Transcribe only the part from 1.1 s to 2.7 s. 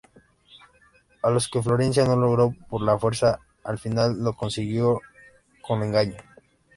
Lo que Florencia no logró